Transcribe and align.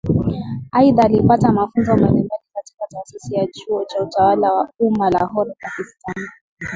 Aidha 0.71 1.03
alipata 1.03 1.51
mafunzo 1.51 1.93
mbalimbali 1.97 2.29
katika 2.53 2.85
Taasisi 2.89 3.35
ya 3.35 3.47
Chuo 3.47 3.85
cha 3.85 4.03
Utawala 4.03 4.53
wa 4.53 4.69
Umma 4.79 5.09
Lahore 5.09 5.53
Pakistan 5.59 6.25